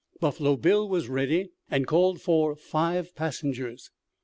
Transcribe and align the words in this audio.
Buffalo 0.19 0.57
Bill 0.57 0.89
was 0.89 1.07
ready 1.09 1.51
and 1.69 1.85
called 1.85 2.19
for 2.21 2.55
five 2.55 3.13
passengers. 3.13 3.91